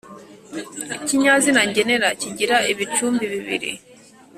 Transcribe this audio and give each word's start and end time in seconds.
ikinyazina 0.97 1.61
ngenera 1.69 2.07
kigira 2.21 2.57
ibicumbi 2.71 3.25
bibiri. 3.33 3.71